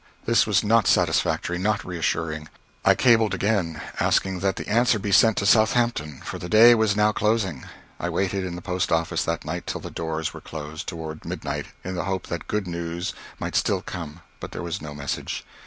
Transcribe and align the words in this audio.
This 0.25 0.47
was 0.47 0.63
not 0.63 0.87
satisfactory 0.87 1.59
not 1.59 1.85
reassuring. 1.85 2.49
I 2.83 2.95
cabled 2.95 3.35
again, 3.35 3.79
asking 3.99 4.39
that 4.39 4.55
the 4.55 4.67
answer 4.67 4.97
be 4.97 5.11
sent 5.11 5.37
to 5.37 5.45
Southampton, 5.45 6.21
for 6.25 6.39
the 6.39 6.49
day 6.49 6.73
was 6.73 6.95
now 6.95 7.11
closing. 7.11 7.65
I 7.99 8.09
waited 8.09 8.43
in 8.43 8.55
the 8.55 8.63
post 8.63 8.91
office 8.91 9.23
that 9.25 9.45
night 9.45 9.67
till 9.67 9.79
the 9.81 9.91
doors 9.91 10.33
were 10.33 10.41
closed, 10.41 10.87
toward 10.87 11.23
midnight, 11.23 11.67
in 11.83 11.93
the 11.93 12.05
hope 12.05 12.25
that 12.29 12.47
good 12.47 12.65
news 12.65 13.13
might 13.37 13.53
still 13.55 13.83
come, 13.83 14.21
but 14.39 14.53
there 14.53 14.63
was 14.63 14.81
no 14.81 14.95
message. 14.95 15.45